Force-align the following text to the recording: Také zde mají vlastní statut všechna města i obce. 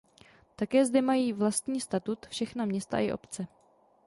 Také 0.55 0.85
zde 0.85 1.01
mají 1.01 1.33
vlastní 1.33 1.81
statut 1.81 2.25
všechna 2.25 2.65
města 2.65 2.99
i 2.99 3.11
obce. 3.13 3.47